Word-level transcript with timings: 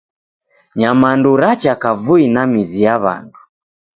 Nyamandu 0.77 1.29
racha 1.41 1.73
kavui 1.81 2.25
na 2.33 2.43
mizi 2.51 2.79
ya 2.85 2.95
w'andu. 3.03 3.39